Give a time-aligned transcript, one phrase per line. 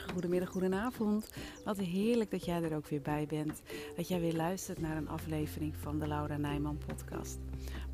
[0.00, 1.30] goedemiddag, goedenavond.
[1.64, 3.62] Wat heerlijk dat jij er ook weer bij bent.
[3.96, 7.38] Dat jij weer luistert naar een aflevering van de Laura Nijman podcast.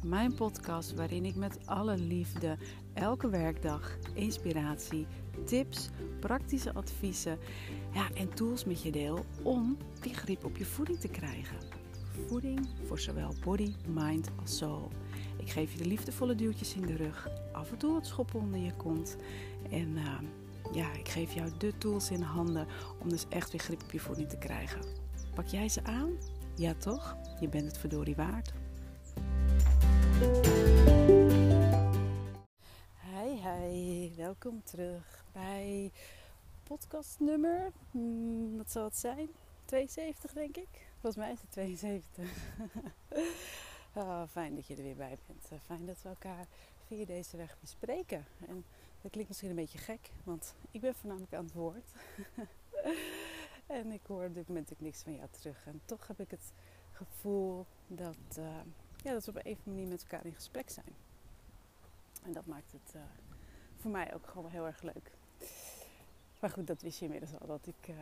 [0.04, 2.56] Mijn podcast waarin ik met alle liefde
[2.94, 5.06] elke werkdag inspiratie,
[5.44, 5.88] tips,
[6.20, 7.38] praktische adviezen
[7.94, 11.56] ja, en tools met je deel om die grip op je voeding te krijgen.
[12.26, 14.88] Voeding voor zowel body, mind als soul.
[15.36, 18.60] Ik geef je de liefdevolle duwtjes in de rug, af en toe wat schoppen onder
[18.60, 19.16] je kont
[19.70, 19.88] en...
[19.96, 20.18] Uh,
[20.72, 22.66] ja, ik geef jou de tools in handen
[23.00, 24.80] om dus echt weer grip op je voeding te krijgen.
[25.34, 26.18] Pak jij ze aan?
[26.54, 27.16] Ja toch?
[27.40, 28.52] Je bent het verdorie waard.
[33.00, 34.14] Hi, hi.
[34.16, 35.92] Welkom terug bij
[36.62, 39.28] podcast nummer, hmm, wat zal het zijn?
[39.64, 40.68] 72 denk ik.
[41.00, 42.30] Volgens mij is het 72.
[43.94, 45.48] oh, fijn dat je er weer bij bent.
[45.50, 46.46] Eh, fijn dat we elkaar
[46.86, 48.26] via deze weg bespreken.
[48.48, 48.64] En
[49.00, 51.92] dat klinkt misschien een beetje gek, want ik ben voornamelijk aan het woord.
[53.66, 55.66] en ik hoor op dit moment ook niks van jou terug.
[55.66, 56.52] En toch heb ik het
[56.92, 58.60] gevoel dat, uh,
[59.02, 60.94] ja, dat we op een of andere manier met elkaar in gesprek zijn.
[62.22, 63.02] En dat maakt het uh,
[63.76, 65.10] voor mij ook gewoon heel erg leuk.
[66.40, 67.46] Maar goed, dat wist je inmiddels al.
[67.46, 67.96] Dat ik, uh,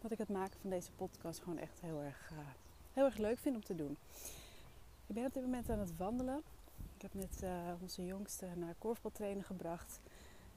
[0.00, 2.32] dat ik het maken van deze podcast gewoon echt heel erg,
[2.92, 3.96] heel erg leuk vind om te doen.
[5.06, 6.42] Ik ben op dit moment aan het wandelen.
[6.94, 7.44] Ik heb net
[7.80, 10.00] onze jongste naar korfbaltrainen gebracht.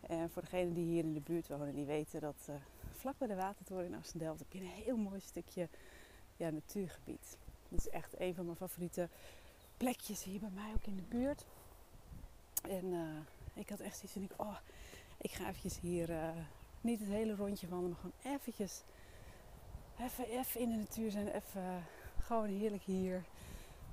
[0.08, 2.56] En voor degenen die hier in de buurt wonen, die weten dat uh,
[2.92, 5.70] vlak bij de Watertoren in Amsterdam heb je een heel mooi stukje
[6.38, 7.38] ja, natuurgebied.
[7.70, 9.10] Dat is echt een van mijn favoriete
[9.78, 11.46] plekjes hier bij mij ook in de buurt.
[12.62, 13.18] En uh,
[13.54, 14.58] ik had echt zoiets van, ik, oh,
[15.18, 16.30] ik ga eventjes hier uh,
[16.82, 18.84] niet het hele rondje wandelen, maar gewoon eventjes
[20.00, 21.28] even, even in de natuur zijn.
[21.28, 21.84] Even
[22.20, 23.24] gewoon heerlijk hier.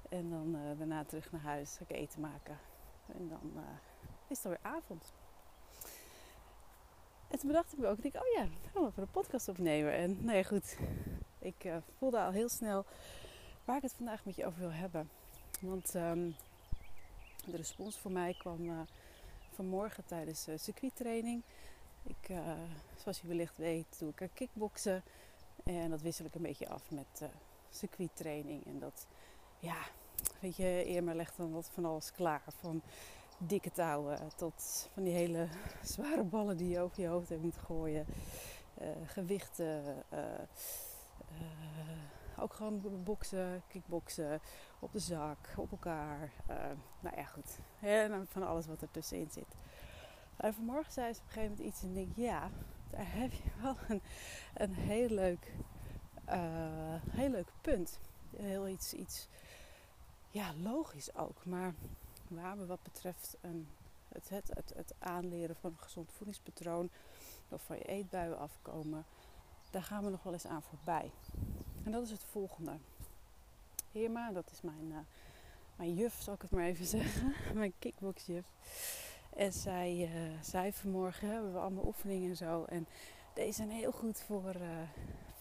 [0.09, 2.59] En dan daarna terug naar huis, ik eten maken.
[3.07, 3.65] En dan
[4.27, 5.13] is het alweer avond.
[7.29, 9.93] En toen bedacht ik me ook, ik oh ja, we gaan een podcast opnemen.
[9.93, 10.77] En nou ja, goed,
[11.39, 12.85] ik uh, voelde al heel snel
[13.65, 15.11] waar ik het vandaag met je over wil hebben.
[15.61, 16.37] Want um,
[17.47, 18.81] de respons voor mij kwam uh,
[19.55, 21.43] vanmorgen tijdens uh, circuittraining.
[22.03, 22.37] Ik,
[23.03, 25.03] zoals je wellicht weet, doe ik kickboksen.
[25.65, 27.31] En dat wissel ik een beetje af met
[27.71, 28.67] circuittraining.
[28.67, 29.07] En dat,
[29.59, 29.77] ja,
[30.41, 32.43] weet je, Irma legt dan wat van alles klaar.
[32.61, 32.83] Van
[33.39, 35.49] dikke touwen tot van die hele
[35.95, 38.07] zware ballen die je over je hoofd hebt moeten gooien.
[38.83, 40.19] Uh, gewichten, uh,
[41.31, 44.41] uh, ook gewoon boksen, kickboksen,
[44.79, 46.31] op de zak, op elkaar.
[47.01, 47.59] nou ja, goed.
[47.81, 49.57] En van alles wat er tussenin zit.
[50.37, 52.51] En vanmorgen zei ze op een gegeven moment iets en denk, ja,
[52.91, 54.03] daar heb je wel een,
[54.55, 55.53] een heel leuk,
[57.11, 58.01] heel leuk punt.
[58.37, 59.29] Heel iets, iets,
[60.31, 61.75] ja, logisch ook, maar
[62.29, 63.69] we wat betreft een,
[64.09, 66.91] het, het, het, het, aanleren van een gezond voedingspatroon
[67.49, 69.05] of van je eetbuien afkomen,
[69.71, 71.11] daar gaan we nog wel eens aan voorbij.
[71.85, 72.79] En dat is het volgende.
[73.93, 74.99] Irma, dat is mijn, uh,
[75.77, 78.47] mijn juf, zal ik het maar even zeggen, mijn kickboxjuf.
[79.37, 82.65] En zij uh, zei vanmorgen, hebben we allemaal oefeningen en zo.
[82.65, 82.87] En
[83.35, 84.69] deze zijn heel goed voor, uh,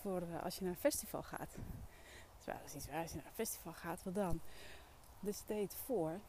[0.02, 1.56] voor als je naar een festival gaat.
[2.44, 4.40] Wel eens iets waar, als je naar een festival gaat, wat dan?
[5.20, 6.20] Dus deed voor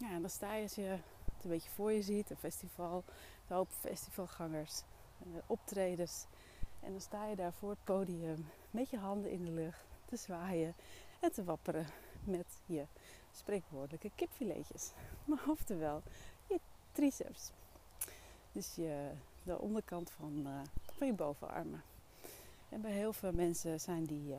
[0.00, 3.04] ja, en dan sta je als je het een beetje voor je ziet, een festival,
[3.48, 4.82] een hoop festivalgangers,
[5.18, 6.26] eh, optredens.
[6.80, 10.16] En dan sta je daar voor het podium met je handen in de lucht te
[10.16, 10.74] zwaaien
[11.20, 11.86] en te wapperen
[12.24, 12.84] met je
[13.32, 14.92] spreekwoordelijke kipfiletjes.
[15.24, 16.02] Maar oftewel,
[16.46, 16.60] je
[16.92, 17.50] triceps.
[18.52, 19.10] Dus je,
[19.42, 20.60] de onderkant van, uh,
[20.96, 21.82] van je bovenarmen.
[22.68, 24.36] En bij heel veel mensen zijn die uh,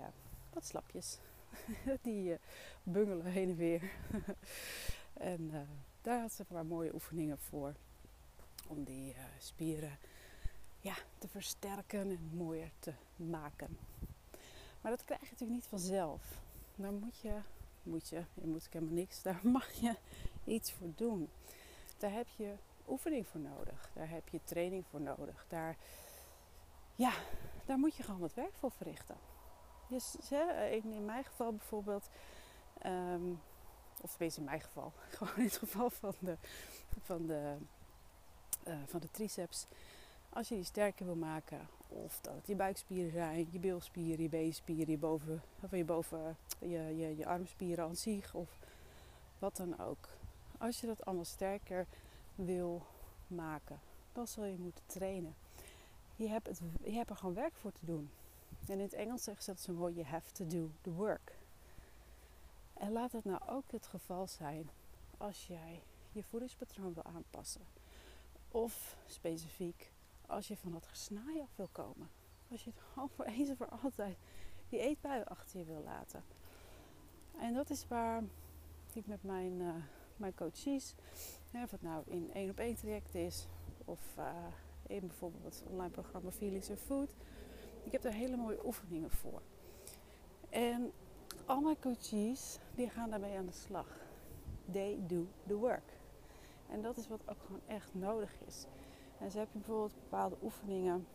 [0.53, 1.17] wat slapjes.
[2.01, 2.37] die
[2.83, 3.91] bungelen heen en weer.
[5.21, 5.59] En uh,
[6.01, 7.73] daar had ze een paar mooie oefeningen voor.
[8.67, 9.97] Om die uh, spieren
[10.79, 13.77] ja, te versterken en mooier te maken.
[14.81, 16.41] Maar dat krijg je natuurlijk niet vanzelf.
[16.75, 17.33] Daar moet je,
[17.83, 19.95] moet je, je moet helemaal niks, daar mag je
[20.43, 21.29] iets voor doen.
[21.97, 22.53] Daar heb je
[22.87, 23.89] oefening voor nodig.
[23.93, 25.45] Daar heb je training voor nodig.
[25.47, 25.77] Daar,
[26.95, 27.13] ja,
[27.65, 29.17] daar moet je gewoon wat werk voor verrichten.
[29.87, 30.15] Dus,
[30.71, 32.09] in, in mijn geval bijvoorbeeld,
[32.85, 33.39] um,
[34.01, 34.93] of tenminste in mijn geval.
[35.17, 36.37] Gewoon in het geval van de,
[37.01, 37.55] van de,
[38.67, 39.65] uh, van de triceps.
[40.29, 41.67] Als je die sterker wil maken.
[41.87, 46.37] Of dat het je buikspieren zijn, je bilspieren, je beenspieren, je, boven, of je, boven,
[46.59, 48.33] je, je, je armspieren aan zich.
[48.33, 48.59] Of
[49.39, 50.09] wat dan ook.
[50.57, 51.87] Als je dat allemaal sterker
[52.35, 52.85] wil
[53.27, 53.79] maken,
[54.13, 55.35] dan zul je moeten trainen.
[56.15, 58.09] Je hebt, het, je hebt er gewoon werk voor te doen.
[58.67, 61.40] En in het Engels zeggen ze dat zo mooi: you have to do the work.
[62.81, 64.69] En laat het nou ook het geval zijn
[65.17, 67.61] als jij je voedingspatroon wil aanpassen.
[68.47, 69.91] Of specifiek
[70.25, 72.09] als je van dat gesnaai af wil komen.
[72.51, 74.17] Als je gewoon voor eens en voor altijd
[74.69, 76.23] die eetbuien achter je wil laten.
[77.39, 78.23] En dat is waar
[78.93, 79.75] ik met mijn, uh,
[80.15, 80.95] mijn coaches,
[81.51, 83.47] hè, of het nou in één op één traject is
[83.85, 84.45] of uh,
[84.87, 87.15] in bijvoorbeeld het online programma Feelings Food.
[87.83, 89.41] Ik heb daar hele mooie oefeningen voor.
[90.49, 90.91] En
[91.45, 93.87] al mijn coaches die gaan daarmee aan de slag.
[94.71, 95.99] They do the work.
[96.69, 98.65] En dat is wat ook gewoon echt nodig is.
[99.19, 101.07] En zo heb je bijvoorbeeld bepaalde oefeningen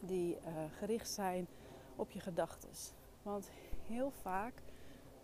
[0.00, 1.46] die uh, gericht zijn
[1.96, 2.68] op je gedachten.
[3.22, 3.50] Want
[3.86, 4.62] heel vaak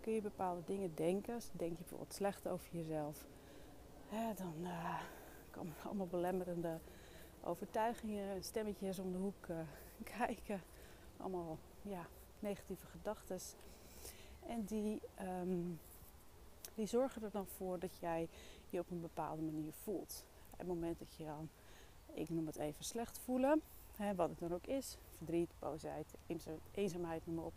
[0.01, 1.35] kun je bepaalde dingen denken.
[1.35, 3.25] Dus denk je bijvoorbeeld slecht over jezelf.
[4.35, 4.99] Dan uh,
[5.51, 6.79] komen allemaal belemmerende
[7.41, 9.57] overtuigingen, stemmetjes om de hoek uh,
[10.17, 10.61] kijken.
[11.17, 12.07] Allemaal ja,
[12.39, 13.39] negatieve gedachten.
[14.47, 15.01] En die,
[15.41, 15.79] um,
[16.75, 18.27] die zorgen er dan voor dat jij
[18.69, 20.25] je op een bepaalde manier voelt.
[20.51, 21.49] Op het moment dat je dan,
[22.13, 23.61] ik noem het even slecht voelen,
[23.95, 26.13] hè, wat het dan ook is, verdriet, boosheid,
[26.71, 27.53] eenzaamheid, noem maar op.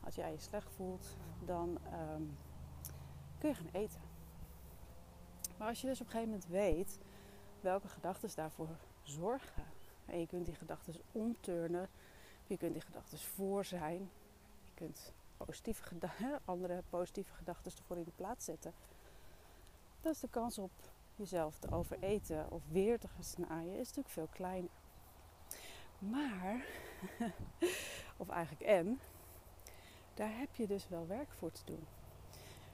[0.00, 1.78] Als jij je slecht voelt, dan
[2.14, 2.36] um,
[3.38, 4.00] kun je gaan eten.
[5.58, 6.98] Maar als je dus op een gegeven moment weet
[7.60, 8.68] welke gedachten daarvoor
[9.02, 9.64] zorgen,
[10.06, 11.88] en je kunt die gedachten omturnen,
[12.46, 14.10] je kunt die gedachten voor zijn,
[14.64, 15.12] je kunt
[15.46, 15.82] positieve
[16.44, 18.72] andere positieve gedachten ervoor in de plaats zetten,
[20.00, 20.72] dan is de kans op
[21.16, 24.70] jezelf te overeten of weer te gaan snijden is natuurlijk veel kleiner.
[25.98, 26.66] Maar,
[28.22, 29.00] of eigenlijk en,
[30.14, 31.86] daar heb je dus wel werk voor te doen.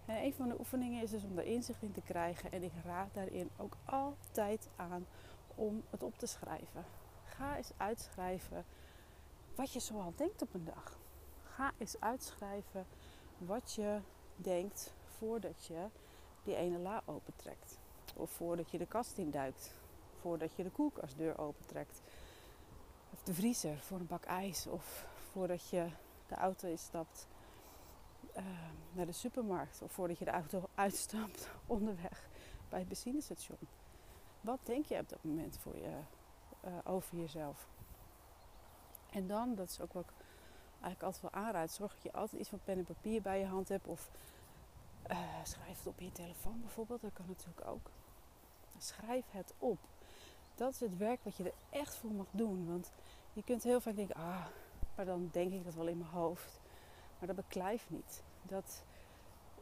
[0.07, 2.53] En een van de oefeningen is dus om daar inzicht in te krijgen.
[2.53, 5.07] En ik raad daarin ook altijd aan
[5.55, 6.85] om het op te schrijven.
[7.25, 8.65] Ga eens uitschrijven
[9.55, 11.00] wat je zoal denkt op een dag.
[11.79, 12.87] Eens uitschrijven
[13.39, 14.01] wat je
[14.37, 15.87] denkt voordat je
[16.43, 17.79] die ene la opentrekt.
[18.17, 19.75] Of voordat je de kast induikt.
[20.21, 22.03] Voordat je de koelkastdeur opentrekt.
[23.13, 24.67] Of de vriezer voor een bak ijs.
[24.67, 25.89] Of voordat je
[26.27, 27.27] de auto instapt
[28.37, 28.45] uh,
[28.93, 29.83] naar de supermarkt.
[29.83, 32.29] Of voordat je de auto uitstapt onderweg
[32.69, 33.59] bij het benzinestation.
[34.41, 35.99] Wat denk je op dat moment voor je,
[36.65, 37.69] uh, over jezelf?
[39.11, 40.13] En dan, dat is ook ik
[40.81, 41.71] eigenlijk altijd wel aanraad.
[41.71, 43.87] Zorg dat je altijd iets van pen en papier bij je hand hebt.
[43.87, 44.11] Of
[45.11, 47.01] uh, schrijf het op je telefoon bijvoorbeeld.
[47.01, 47.91] Dat kan natuurlijk ook.
[48.79, 49.79] Schrijf het op.
[50.55, 52.67] Dat is het werk wat je er echt voor mag doen.
[52.69, 52.91] Want
[53.33, 54.47] je kunt heel vaak denken, ah,
[54.95, 56.61] maar dan denk ik dat wel in mijn hoofd.
[57.19, 58.23] Maar dat beklijft niet.
[58.43, 58.85] Dat,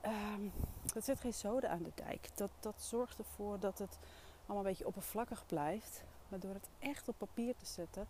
[0.06, 0.52] um,
[0.94, 2.28] dat zet geen zoden aan de dijk.
[2.34, 3.98] Dat, dat zorgt ervoor dat het
[4.46, 6.04] allemaal een beetje oppervlakkig blijft.
[6.28, 8.08] Maar door het echt op papier te zetten,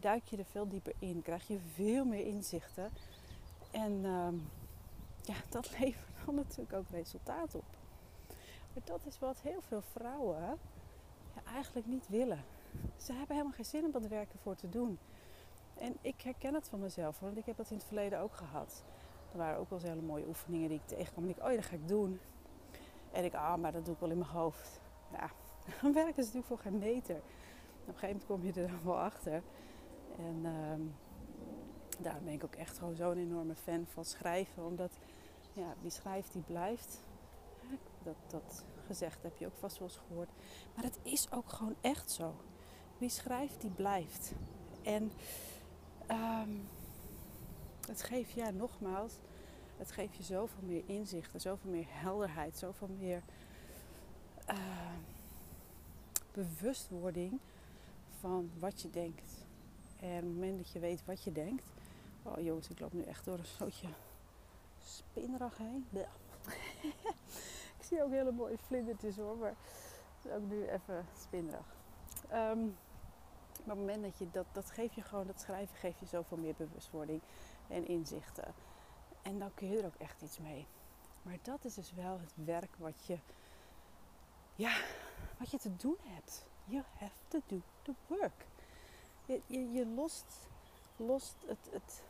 [0.00, 1.22] duik je er veel dieper in.
[1.22, 2.90] Krijg je veel meer inzichten.
[3.70, 4.48] En um,
[5.22, 7.64] ja, dat levert dan natuurlijk ook resultaat op.
[8.72, 10.58] Maar dat is wat heel veel vrouwen
[11.34, 12.44] ja, eigenlijk niet willen.
[12.96, 14.98] Ze hebben helemaal geen zin om dat werk ervoor te doen.
[15.78, 18.84] En ik herken het van mezelf, want ik heb dat in het verleden ook gehad.
[19.32, 21.24] Er waren ook wel eens hele mooie oefeningen die ik tegenkwam.
[21.24, 22.20] En ik, oh, dat ga ik doen.
[23.12, 24.80] En ik, ah, maar dat doe ik wel in mijn hoofd.
[25.12, 25.30] Ja,
[25.82, 27.16] dan werken ze natuurlijk voor geen meter.
[27.16, 29.42] Op een gegeven moment kom je er dan wel achter.
[30.26, 34.64] En uh, daarom ben ik ook echt gewoon zo'n enorme fan van schrijven.
[34.64, 34.90] Omdat
[35.52, 37.02] ja, wie schrijft, die blijft.
[38.02, 40.30] Dat, dat gezegd heb je ook vast wel eens gehoord.
[40.74, 42.34] Maar het is ook gewoon echt zo.
[42.98, 44.32] Wie schrijft, die blijft.
[44.82, 45.12] En
[46.10, 46.68] um,
[47.86, 49.12] het geeft, ja, nogmaals,
[49.76, 53.22] het geeft je zoveel meer inzichten, zoveel meer helderheid, zoveel meer
[54.50, 54.92] uh,
[56.32, 57.38] bewustwording
[58.20, 59.46] van wat je denkt.
[60.00, 61.68] En op het moment dat je weet wat je denkt.
[62.22, 63.88] Oh jongens, ik loop nu echt door een soortje
[64.84, 65.86] spinrag heen.
[67.78, 69.54] ik zie ook hele mooie vlindertjes hoor, maar
[70.24, 71.66] ook nu even spinrag.
[73.64, 76.06] Maar op het moment dat je dat, dat geeft je gewoon, dat schrijven geeft je
[76.06, 77.20] zoveel meer bewustwording
[77.68, 78.54] en inzichten.
[79.22, 80.66] En dan kun je er ook echt iets mee.
[81.22, 83.18] Maar dat is dus wel het werk wat je,
[84.54, 84.76] ja,
[85.38, 86.46] wat je te doen hebt.
[86.64, 88.46] You have to do the work.
[89.46, 90.48] Je, je, lost,
[90.96, 92.02] lost het, het,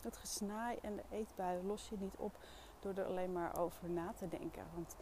[0.00, 2.36] het gesnaai en de eetbuien los je niet op
[2.80, 4.64] door er alleen maar over na te denken.
[4.74, 4.96] Want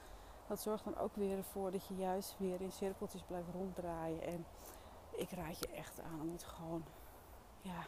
[0.46, 4.22] dat zorgt dan ook weer ervoor dat je juist weer in cirkeltjes blijft ronddraaien.
[4.22, 4.46] En
[5.10, 6.84] ik raad je echt aan om het gewoon,
[7.60, 7.86] ja,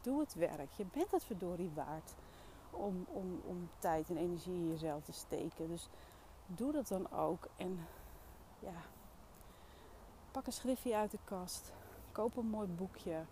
[0.00, 0.72] doe het werk.
[0.72, 2.14] Je bent het verdorie waard
[2.70, 5.68] om, om, om tijd en energie in jezelf te steken.
[5.68, 5.88] Dus
[6.46, 7.48] doe dat dan ook.
[7.56, 7.86] En
[8.58, 8.82] ja,
[10.30, 11.72] pak een schriftje uit de kast.
[12.18, 13.24] Koop een mooi boekje.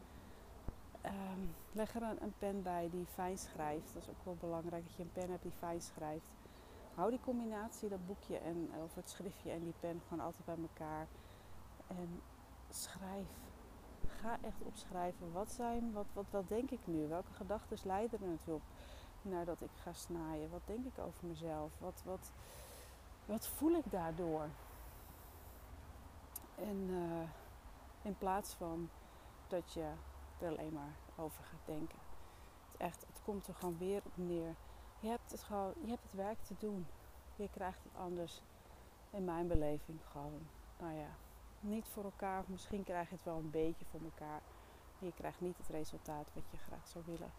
[1.04, 3.94] Um, leg er een, pen bij die fijn schrijft.
[3.94, 6.32] Dat is ook wel belangrijk dat je een pen hebt die fijn schrijft.
[6.94, 10.56] Hou die combinatie, dat boekje en, of het schriftje en die pen gewoon altijd bij
[10.62, 11.06] elkaar.
[11.86, 12.22] En
[12.70, 13.28] schrijf.
[14.06, 15.32] ga echt opschrijven.
[15.32, 17.08] Wat zijn, wat, wat, wat denk ik nu?
[17.08, 18.60] Welke gedachten leiden er naartoe?
[19.22, 20.50] Nadat ik ga snijden.
[20.50, 21.72] Wat denk ik over mezelf?
[21.78, 22.32] Wat, wat,
[23.24, 24.48] wat voel ik daardoor?
[26.56, 27.28] En uh,
[28.06, 28.90] in plaats van
[29.48, 29.90] dat je
[30.38, 31.98] er alleen maar over gaat denken.
[32.70, 34.54] Het, echt, het komt er gewoon weer op neer.
[35.00, 36.86] Je hebt het, gewoon, je hebt het werk te doen.
[37.36, 38.40] Je krijgt het anders
[39.10, 40.46] in mijn beleving gewoon.
[40.78, 41.08] Nou ja,
[41.60, 42.44] niet voor elkaar.
[42.46, 44.40] Misschien krijg je het wel een beetje voor elkaar.
[44.98, 47.32] Maar je krijgt niet het resultaat wat je graag zou willen.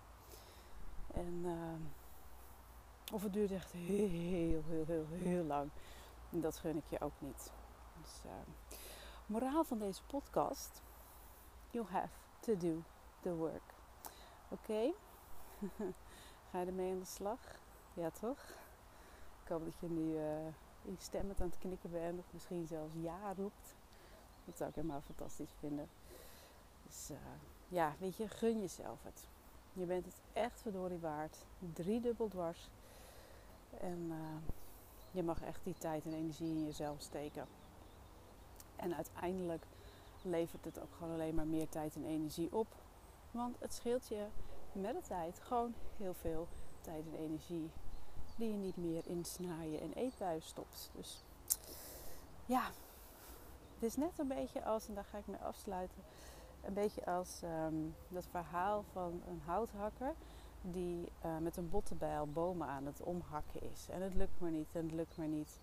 [1.14, 5.70] En, uh, of het duurt echt heel, heel, heel, heel, heel lang.
[6.32, 7.52] En dat gun ik je ook niet.
[8.02, 8.32] Dus, uh,
[9.28, 10.82] moraal van deze podcast.
[11.72, 12.84] You have to do
[13.22, 13.74] the work.
[14.50, 14.92] Oké?
[16.52, 17.40] Ga je ermee aan de slag?
[17.94, 18.40] Ja, toch?
[19.44, 22.20] Ik hoop dat je nu uh, instemmend aan het knikken bent.
[22.20, 23.76] Of misschien zelfs ja roept.
[24.46, 25.90] Dat zou ik helemaal fantastisch vinden.
[26.86, 27.18] Dus uh,
[27.68, 29.28] ja, weet je, gun jezelf het.
[29.74, 31.38] Je bent het echt verdorie waard.
[31.74, 32.70] Drie dubbel dwars.
[33.80, 34.52] En uh,
[35.12, 37.48] je mag echt die tijd en energie in jezelf steken.
[38.78, 39.66] En uiteindelijk
[40.22, 42.68] levert het ook gewoon alleen maar meer tijd en energie op.
[43.32, 44.26] Want het scheelt je
[44.72, 46.48] met de tijd gewoon heel veel
[46.82, 47.70] tijd en energie
[48.36, 50.90] die je niet meer in snaaien en eetbuien stopt.
[50.96, 51.24] Dus
[52.46, 52.64] ja,
[53.74, 56.04] het is net een beetje als, en daar ga ik mee afsluiten,
[56.62, 60.14] een beetje als um, dat verhaal van een houthakker
[60.62, 63.88] die uh, met een bottenbijl bomen aan het omhakken is.
[63.90, 65.60] En het lukt maar niet en het lukt maar niet.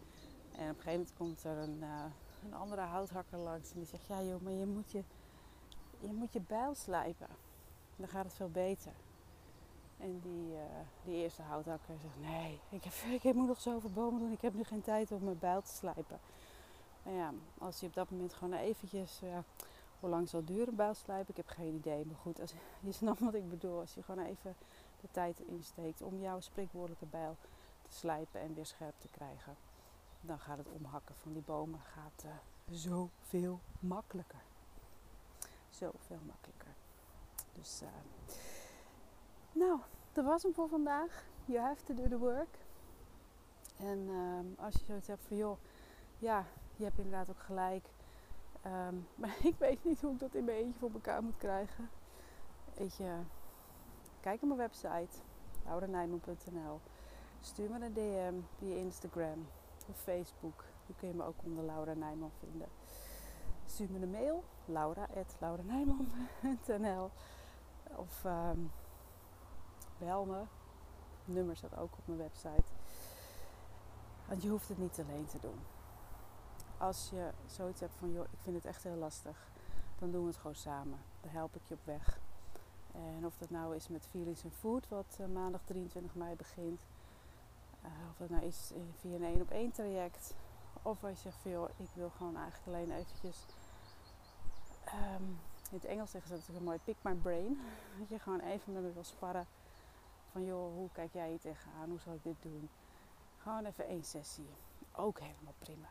[0.53, 2.05] En op een gegeven moment komt er een, uh,
[2.45, 5.03] een andere houthakker langs en die zegt: Ja, joh, maar je moet je,
[6.01, 7.29] je, moet je bijl slijpen.
[7.97, 8.93] Dan gaat het veel beter.
[9.99, 10.61] En die, uh,
[11.05, 14.33] die eerste houthakker zegt: Nee, ik, heb, ik moet nog zoveel bomen doen.
[14.33, 16.21] Ik heb nu geen tijd om mijn bijl te slijpen.
[17.03, 19.19] Nou ja, als je op dat moment gewoon eventjes.
[19.23, 19.45] Ja,
[20.01, 21.31] hoe lang zal duren bijl slijpen?
[21.31, 22.07] Ik heb geen idee.
[22.07, 23.81] Maar goed, als, je snapt wat ik bedoel.
[23.81, 24.57] Als je gewoon even
[25.01, 27.37] de tijd insteekt om jouw spreekwoordelijke bijl
[27.83, 29.57] te slijpen en weer scherp te krijgen
[30.27, 32.31] dan gaat het omhakken van die bomen gaat, uh,
[32.71, 34.43] zoveel makkelijker.
[35.69, 36.75] Zoveel makkelijker.
[37.53, 37.89] Dus, uh,
[39.53, 39.81] nou,
[40.13, 41.25] dat was hem voor vandaag.
[41.45, 42.59] You have to do the work.
[43.77, 45.59] En uh, als je zoiets hebt van, joh,
[46.19, 46.45] ja,
[46.77, 47.87] je hebt inderdaad ook gelijk.
[48.67, 51.91] Um, maar ik weet niet hoe ik dat in mijn eentje voor elkaar moet krijgen.
[52.75, 53.19] Weet je,
[54.21, 55.19] kijk op mijn website,
[55.65, 56.81] laurenijman.nl.
[57.41, 59.47] Stuur me een DM via Instagram
[59.89, 60.65] of Facebook.
[60.87, 62.69] Die kun je me ook onder Laura Nijman vinden.
[63.67, 67.11] Stuur me een mail, laura.lauranijman.nl
[67.97, 68.71] Of um,
[69.99, 70.43] bel me.
[71.25, 72.73] Het nummer staat ook op mijn website.
[74.29, 75.59] Want je hoeft het niet alleen te doen.
[76.79, 79.49] Als je zoiets hebt van, joh, ik vind het echt heel lastig.
[79.99, 80.99] Dan doen we het gewoon samen.
[81.21, 82.21] Dan help ik je op weg.
[82.93, 86.87] En of dat nou is met Feelings and Food, wat uh, maandag 23 mei begint.
[87.85, 90.35] Uh, of dat nou is via een één op één traject.
[90.83, 93.45] Of als je zegt joh, ik wil gewoon eigenlijk alleen eventjes.
[94.87, 95.39] Um,
[95.71, 97.61] in het Engels zeggen ze natuurlijk een mooi pick my brain.
[97.99, 99.47] Dat je gewoon even met me wil sparren.
[100.33, 101.89] Van joh, hoe kijk jij hier tegenaan?
[101.89, 102.69] Hoe zal ik dit doen?
[103.39, 104.49] Gewoon even één sessie.
[104.93, 105.89] Ook helemaal prima.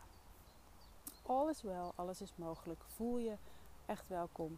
[1.22, 2.84] Alles wel, alles is mogelijk.
[2.88, 3.36] Voel je
[3.86, 4.58] echt welkom.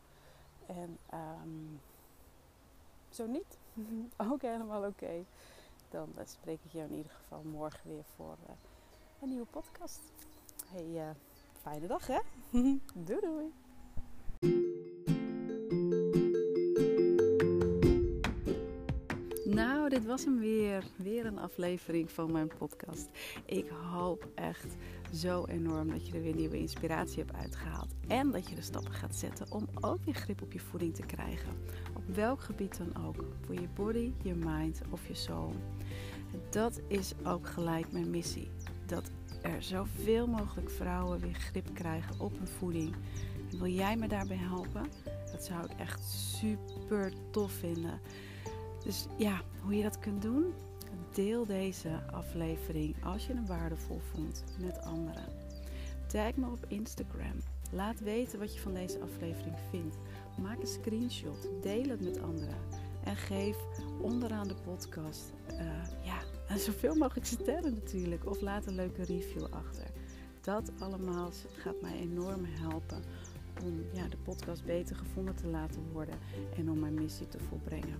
[0.65, 1.81] En um,
[3.09, 3.57] zo niet,
[4.31, 5.25] ook helemaal oké.
[5.89, 8.55] Dan uh, spreek ik jou in ieder geval morgen weer voor uh,
[9.21, 9.99] een nieuwe podcast.
[10.67, 11.09] Hey, uh,
[11.61, 12.19] fijne dag hè?
[13.07, 14.74] doei doei!
[19.95, 20.83] Dit was hem weer.
[20.95, 23.09] Weer een aflevering van mijn podcast.
[23.45, 24.75] Ik hoop echt
[25.13, 27.93] zo enorm dat je er weer nieuwe inspiratie hebt uitgehaald.
[28.07, 31.05] En dat je de stappen gaat zetten om ook weer grip op je voeding te
[31.05, 31.49] krijgen.
[31.95, 33.25] Op welk gebied dan ook.
[33.45, 35.53] Voor je body, je mind of je soul.
[36.49, 38.47] Dat is ook gelijk mijn missie.
[38.85, 39.11] Dat
[39.41, 42.95] er zoveel mogelijk vrouwen weer grip krijgen op hun voeding.
[43.51, 44.85] En wil jij me daarbij helpen?
[45.31, 47.99] Dat zou ik echt super tof vinden.
[48.85, 50.53] Dus ja, hoe je dat kunt doen?
[51.13, 55.25] Deel deze aflevering als je hem waardevol vond met anderen.
[56.07, 57.41] Tag me op Instagram.
[57.71, 59.97] Laat weten wat je van deze aflevering vindt.
[60.41, 61.49] Maak een screenshot.
[61.61, 62.57] Deel het met anderen.
[63.03, 63.57] En geef
[64.01, 65.59] onderaan de podcast uh,
[66.03, 68.29] ja, zoveel mogelijk sterren natuurlijk.
[68.29, 69.85] Of laat een leuke review achter.
[70.41, 73.03] Dat allemaal gaat mij enorm helpen
[73.63, 76.15] om ja, de podcast beter gevonden te laten worden
[76.57, 77.99] en om mijn missie te volbrengen.